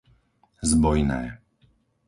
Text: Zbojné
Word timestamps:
Zbojné 0.69 1.21